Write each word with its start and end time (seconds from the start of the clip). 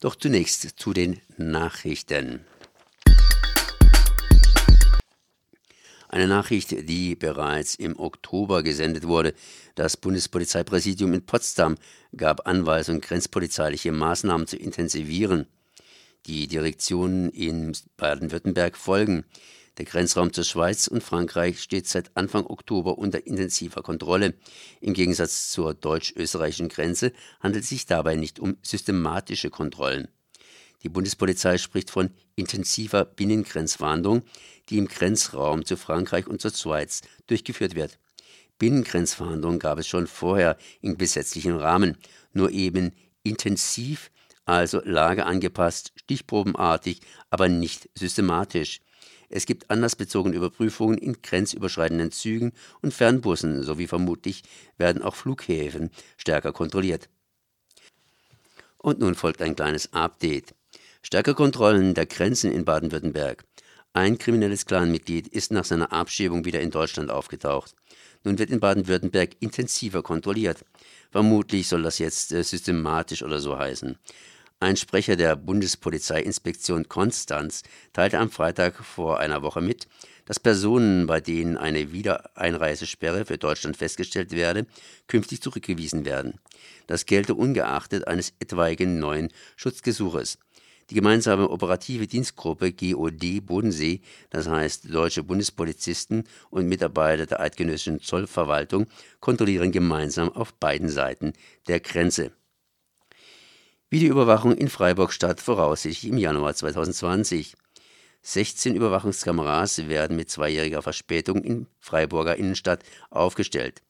Doch 0.00 0.14
zunächst 0.14 0.78
zu 0.78 0.92
den 0.92 1.20
Nachrichten. 1.38 2.44
Eine 6.08 6.28
Nachricht, 6.28 6.70
die 6.88 7.16
bereits 7.16 7.74
im 7.74 7.98
Oktober 7.98 8.62
gesendet 8.62 9.06
wurde. 9.06 9.34
Das 9.74 9.96
Bundespolizeipräsidium 9.96 11.14
in 11.14 11.26
Potsdam 11.26 11.76
gab 12.16 12.46
Anweisung, 12.46 13.00
grenzpolizeiliche 13.00 13.90
Maßnahmen 13.90 14.46
zu 14.46 14.56
intensivieren. 14.56 15.46
Die 16.26 16.46
Direktionen 16.46 17.30
in 17.30 17.72
Baden-Württemberg 17.96 18.76
folgen. 18.76 19.24
Der 19.78 19.84
Grenzraum 19.84 20.32
zur 20.32 20.44
Schweiz 20.44 20.86
und 20.86 21.02
Frankreich 21.02 21.60
steht 21.60 21.86
seit 21.86 22.16
Anfang 22.16 22.46
Oktober 22.46 22.96
unter 22.96 23.26
intensiver 23.26 23.82
Kontrolle. 23.82 24.34
Im 24.80 24.94
Gegensatz 24.94 25.50
zur 25.50 25.74
deutsch-österreichischen 25.74 26.70
Grenze 26.70 27.12
handelt 27.40 27.64
es 27.64 27.68
sich 27.68 27.84
dabei 27.84 28.16
nicht 28.16 28.40
um 28.40 28.56
systematische 28.62 29.50
Kontrollen. 29.50 30.08
Die 30.82 30.88
Bundespolizei 30.88 31.58
spricht 31.58 31.90
von 31.90 32.10
intensiver 32.36 33.04
Binnengrenzfahndung, 33.04 34.22
die 34.70 34.78
im 34.78 34.88
Grenzraum 34.88 35.64
zu 35.66 35.76
Frankreich 35.76 36.26
und 36.26 36.40
zur 36.40 36.52
Schweiz 36.52 37.02
durchgeführt 37.26 37.74
wird. 37.74 37.98
Binnengrenzfahndung 38.58 39.58
gab 39.58 39.78
es 39.78 39.86
schon 39.86 40.06
vorher 40.06 40.56
im 40.80 40.96
gesetzlichen 40.96 41.56
Rahmen, 41.56 41.98
nur 42.32 42.50
eben 42.50 42.92
intensiv, 43.22 44.10
also 44.46 44.80
lageangepasst, 44.82 45.92
stichprobenartig, 45.96 47.00
aber 47.28 47.48
nicht 47.48 47.90
systematisch. 47.94 48.80
Es 49.28 49.46
gibt 49.46 49.70
anlassbezogene 49.70 50.36
Überprüfungen 50.36 50.98
in 50.98 51.20
grenzüberschreitenden 51.22 52.12
Zügen 52.12 52.52
und 52.82 52.94
Fernbussen 52.94 53.62
sowie 53.62 53.86
vermutlich 53.86 54.42
werden 54.78 55.02
auch 55.02 55.14
Flughäfen 55.14 55.90
stärker 56.16 56.52
kontrolliert. 56.52 57.08
Und 58.78 59.00
nun 59.00 59.14
folgt 59.14 59.42
ein 59.42 59.56
kleines 59.56 59.92
Update. 59.92 60.54
Stärker 61.02 61.34
Kontrollen 61.34 61.94
der 61.94 62.06
Grenzen 62.06 62.52
in 62.52 62.64
Baden-Württemberg. 62.64 63.44
Ein 63.92 64.18
kriminelles 64.18 64.66
Clanmitglied 64.66 65.28
ist 65.28 65.52
nach 65.52 65.64
seiner 65.64 65.92
Abschiebung 65.92 66.44
wieder 66.44 66.60
in 66.60 66.70
Deutschland 66.70 67.10
aufgetaucht. 67.10 67.74
Nun 68.24 68.38
wird 68.38 68.50
in 68.50 68.60
Baden-Württemberg 68.60 69.36
intensiver 69.40 70.02
kontrolliert. 70.02 70.64
Vermutlich 71.10 71.68
soll 71.68 71.82
das 71.82 71.98
jetzt 71.98 72.32
äh, 72.32 72.42
systematisch 72.42 73.22
oder 73.22 73.40
so 73.40 73.58
heißen. 73.58 73.96
Ein 74.58 74.78
Sprecher 74.78 75.16
der 75.16 75.36
Bundespolizeiinspektion 75.36 76.88
Konstanz 76.88 77.62
teilte 77.92 78.18
am 78.18 78.30
Freitag 78.30 78.82
vor 78.82 79.20
einer 79.20 79.42
Woche 79.42 79.60
mit, 79.60 79.86
dass 80.24 80.40
Personen, 80.40 81.06
bei 81.06 81.20
denen 81.20 81.58
eine 81.58 81.92
Wiedereinreisesperre 81.92 83.26
für 83.26 83.36
Deutschland 83.36 83.76
festgestellt 83.76 84.32
werde, 84.32 84.66
künftig 85.08 85.42
zurückgewiesen 85.42 86.06
werden. 86.06 86.40
Das 86.86 87.04
gelte 87.04 87.34
ungeachtet 87.34 88.06
eines 88.08 88.32
etwaigen 88.40 88.98
neuen 88.98 89.28
Schutzgesuches. 89.56 90.38
Die 90.88 90.94
gemeinsame 90.94 91.50
operative 91.50 92.06
Dienstgruppe 92.06 92.72
GOD 92.72 93.44
Bodensee, 93.44 94.00
das 94.30 94.48
heißt 94.48 94.86
deutsche 94.90 95.22
Bundespolizisten 95.22 96.24
und 96.48 96.66
Mitarbeiter 96.66 97.26
der 97.26 97.40
eidgenössischen 97.40 98.00
Zollverwaltung, 98.00 98.86
kontrollieren 99.20 99.70
gemeinsam 99.70 100.30
auf 100.30 100.54
beiden 100.54 100.88
Seiten 100.88 101.34
der 101.68 101.80
Grenze. 101.80 102.32
Videoüberwachung 103.88 104.56
in 104.56 104.68
Freiburg 104.68 105.12
statt 105.12 105.40
voraussichtlich 105.40 106.10
im 106.10 106.18
Januar 106.18 106.54
2020. 106.54 107.54
16 108.20 108.74
Überwachungskameras 108.74 109.86
werden 109.86 110.16
mit 110.16 110.28
zweijähriger 110.28 110.82
Verspätung 110.82 111.44
in 111.44 111.68
Freiburger 111.78 112.34
Innenstadt 112.34 112.82
aufgestellt. 113.10 113.84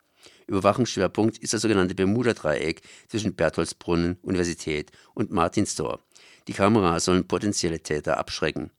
Überwachungsschwerpunkt 0.49 1.39
ist 1.39 1.55
das 1.55 1.63
sogenannte 1.63 1.95
Bermuda-Dreieck 1.95 2.83
zwischen 3.09 3.37
Bertholdsbrunnen, 3.37 4.19
Universität 4.21 4.93
und 5.15 5.31
Martinstor. 5.31 6.01
Die 6.47 6.53
Kameras 6.53 7.07
sollen 7.07 7.27
potenzielle 7.27 7.81
Täter 7.81 8.19
abschrecken. 8.19 8.71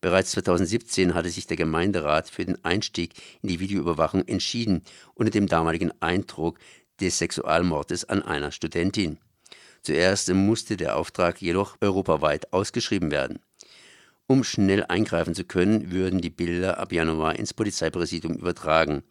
Bereits 0.00 0.32
2017 0.32 1.14
hatte 1.14 1.30
sich 1.30 1.46
der 1.46 1.56
Gemeinderat 1.56 2.28
für 2.28 2.44
den 2.44 2.64
Einstieg 2.64 3.14
in 3.40 3.50
die 3.50 3.60
Videoüberwachung 3.60 4.26
entschieden, 4.26 4.82
unter 5.14 5.30
dem 5.30 5.46
damaligen 5.46 5.92
Eindruck 6.02 6.58
des 7.00 7.18
Sexualmordes 7.18 8.06
an 8.06 8.22
einer 8.22 8.50
Studentin. 8.50 9.18
Zuerst 9.86 10.34
musste 10.34 10.76
der 10.76 10.96
Auftrag 10.96 11.40
jedoch 11.40 11.76
europaweit 11.80 12.52
ausgeschrieben 12.52 13.12
werden. 13.12 13.38
Um 14.26 14.42
schnell 14.42 14.82
eingreifen 14.82 15.32
zu 15.32 15.44
können, 15.44 15.92
würden 15.92 16.20
die 16.20 16.28
Bilder 16.28 16.78
ab 16.78 16.90
Januar 16.90 17.36
ins 17.36 17.54
Polizeipräsidium 17.54 18.34
übertragen. 18.34 19.04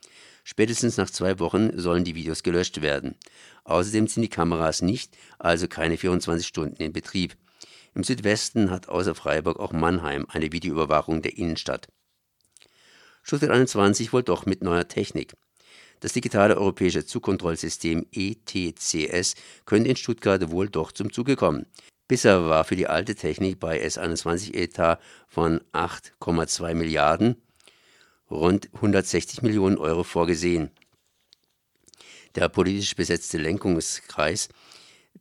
Spätestens 0.44 0.98
nach 0.98 1.10
zwei 1.10 1.40
Wochen 1.40 1.80
sollen 1.80 2.04
die 2.04 2.16
Videos 2.16 2.44
gelöscht 2.44 2.82
werden. 2.82 3.16
Außerdem 3.64 4.08
sind 4.08 4.24
die 4.24 4.28
Kameras 4.28 4.82
nicht, 4.82 5.16
also 5.40 5.70
keine 5.70 5.96
24 5.96 6.46
Stunden 6.46 6.84
in 6.84 6.92
Betrieb. 6.92 7.38
Im 7.94 8.04
Südwesten 8.04 8.70
hat 8.70 8.90
außer 8.90 9.16
Freiburg 9.16 9.62
auch 9.62 9.72
Mannheim 9.72 10.26
eine 10.28 10.52
Videoüberwachung 10.52 11.22
der 11.22 11.38
Innenstadt. 11.38 11.88
Stuttgart 13.24 13.52
21 13.52 14.12
wohl 14.12 14.24
doch 14.24 14.46
mit 14.46 14.62
neuer 14.62 14.90
Technik. 14.90 15.36
Das 16.00 16.14
digitale 16.14 16.58
europäische 16.58 17.06
Zugkontrollsystem 17.06 18.06
ETCS 18.12 19.36
könnte 19.66 19.90
in 19.90 19.96
Stuttgart 19.96 20.52
wohl 20.52 20.70
doch 20.70 20.92
zum 20.92 21.12
Zuge 21.12 21.36
kommen. 21.36 21.66
Bisher 22.08 22.46
war 22.48 22.64
für 22.66 22.76
die 22.76 22.88
alte 22.88 23.16
Technik 23.16 23.60
bei 23.60 23.84
S21-Etat 23.84 25.00
von 25.28 25.62
8,2 25.74 26.76
Milliarden 26.76 27.42
rund 28.30 28.70
160 28.74 29.42
Millionen 29.42 29.78
Euro 29.78 30.04
vorgesehen. 30.04 30.72
Der 32.36 32.50
politisch 32.50 32.96
besetzte 32.96 33.38
Lenkungskreis 33.38 34.50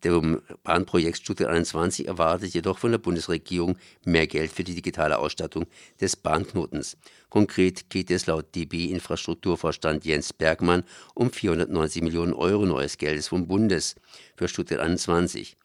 dem 0.03 0.43
Bahnprojekt 0.65 1.19
Stuttgart 1.19 1.51
21 1.51 2.09
erwartet 2.09 2.53
jedoch 2.55 2.79
von 2.79 2.91
der 2.91 2.99
Bundesregierung 2.99 3.79
mehr 4.05 4.27
Geld 4.27 4.51
für 4.51 4.65
die 4.65 4.75
digitale 4.75 5.19
Ausstattung 5.19 5.67
des 6.01 6.17
Bahnknotens. 6.17 6.97
Konkret 7.29 7.91
geht 7.91 8.11
es 8.11 8.27
laut 8.27 8.55
DB-Infrastrukturvorstand 8.55 10.05
Jens 10.05 10.33
Bergmann 10.33 10.85
um 11.15 11.31
490 11.31 12.03
Millionen 12.03 12.33
Euro 12.33 12.67
neues 12.67 12.99
Geldes 12.99 13.29
vom 13.29 13.47
Bundes 13.47 13.95
für 14.37 14.49
Stuttgart 14.49 14.81
21. 14.81 15.57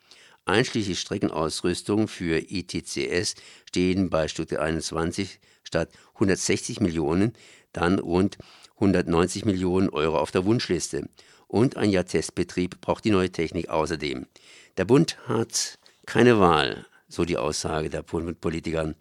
Einschließlich 0.45 0.99
Streckenausrüstung 0.99 2.07
für 2.07 2.39
ITCS 2.39 3.35
stehen 3.67 4.09
bei 4.09 4.27
Stuttgart 4.27 4.61
21 4.61 5.39
statt 5.63 5.89
160 6.15 6.79
Millionen 6.79 7.33
dann 7.71 7.99
rund 7.99 8.37
190 8.75 9.45
Millionen 9.45 9.89
Euro 9.89 10.17
auf 10.17 10.31
der 10.31 10.45
Wunschliste 10.45 11.07
und 11.49 11.75
ein 11.75 11.89
Jahr 11.89 12.05
Testbetrieb 12.05 12.79
braucht 12.79 13.03
die 13.03 13.11
neue 13.11 13.31
Technik 13.31 13.67
außerdem. 13.69 14.27
Der 14.77 14.85
Bund 14.85 15.17
hat 15.27 15.79
keine 16.05 16.39
Wahl, 16.39 16.85
so 17.09 17.25
die 17.25 17.37
Aussage 17.37 17.89
der 17.89 18.03
Politiker. 18.03 18.93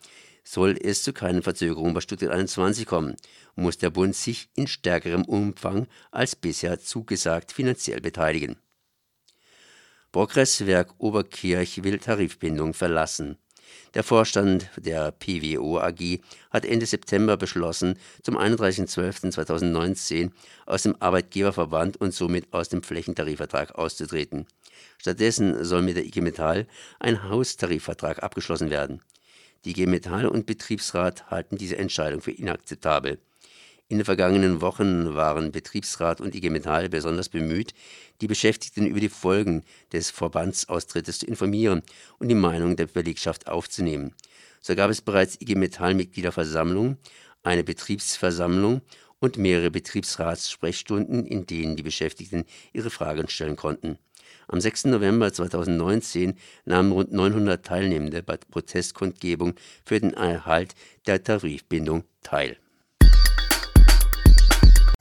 Soll 0.43 0.79
es 0.83 1.03
zu 1.03 1.13
keinen 1.13 1.43
Verzögerungen 1.43 1.93
bei 1.93 2.01
Stuttgart 2.01 2.33
21 2.33 2.87
kommen, 2.87 3.17
muss 3.55 3.77
der 3.77 3.91
Bund 3.91 4.17
sich 4.17 4.49
in 4.57 4.67
stärkerem 4.67 5.25
Umfang 5.25 5.87
als 6.11 6.35
bisher 6.35 6.81
zugesagt 6.81 7.53
finanziell 7.53 8.01
beteiligen. 8.01 8.57
Progresswerk 10.11 10.95
Oberkirch 10.99 11.85
will 11.85 11.99
Tarifbindung 11.99 12.73
verlassen. 12.73 13.37
Der 13.95 14.03
Vorstand 14.03 14.71
der 14.77 15.13
PWO 15.13 15.79
AG 15.79 16.21
hat 16.51 16.65
Ende 16.65 16.87
September 16.87 17.37
beschlossen, 17.37 17.99
zum 18.23 18.37
31.12.2019 18.37 20.31
aus 20.67 20.83
dem 20.83 20.97
Arbeitgeberverband 21.01 21.97
und 21.99 22.13
somit 22.13 22.53
aus 22.53 22.69
dem 22.69 22.83
Flächentarifvertrag 22.83 23.75
auszutreten. 23.75 24.47
Stattdessen 24.99 25.65
soll 25.65 25.83
mit 25.83 25.97
der 25.97 26.05
IG 26.05 26.21
Metall 26.21 26.67
ein 26.99 27.25
Haustarifvertrag 27.25 28.23
abgeschlossen 28.23 28.71
werden. 28.71 29.03
Die 29.65 29.71
IG 29.71 29.87
Metall 29.87 30.27
und 30.27 30.47
Betriebsrat 30.47 31.31
halten 31.31 31.57
diese 31.57 31.79
Entscheidung 31.79 32.21
für 32.21 32.33
inakzeptabel. 32.33 33.19
In 33.91 33.97
den 33.97 34.05
vergangenen 34.05 34.61
Wochen 34.61 35.15
waren 35.15 35.51
Betriebsrat 35.51 36.21
und 36.21 36.35
IG 36.35 36.51
Metall 36.51 36.91
besonders 36.91 37.31
bemüht, 37.31 37.73
die 38.21 38.27
Beschäftigten 38.27 38.87
über 38.87 39.01
die 39.01 39.09
Folgen 39.09 39.65
des 39.95 40.11
Verbandsaustrittes 40.11 41.21
zu 41.21 41.27
informieren 41.27 41.81
und 42.19 42.29
die 42.29 42.35
Meinung 42.35 42.77
der 42.77 42.87
Belegschaft 42.87 43.49
aufzunehmen. 43.49 44.15
So 44.61 44.75
gab 44.75 44.91
es 44.91 45.01
bereits 45.01 45.41
IG 45.41 45.55
Metall-Mitgliederversammlungen, 45.55 46.99
eine 47.43 47.65
Betriebsversammlung 47.65 48.83
und 49.21 49.39
mehrere 49.39 49.71
Betriebsratssprechstunden, 49.71 51.25
in 51.25 51.47
denen 51.47 51.77
die 51.77 51.83
Beschäftigten 51.83 52.45
ihre 52.75 52.91
Fragen 52.91 53.27
stellen 53.29 53.57
konnten. 53.57 53.97
Am 54.49 54.61
6. 54.61 54.85
November 54.87 55.33
2019 55.33 56.35
nahmen 56.67 56.93
rund 56.93 57.13
900 57.13 57.65
Teilnehmende 57.65 58.23
bei 58.23 58.37
Protestkundgebung 58.37 59.55
für 59.87 59.99
den 59.99 60.13
Erhalt 60.13 60.75
der 61.07 61.25
Tarifbindung 61.25 62.05
teil 62.23 62.59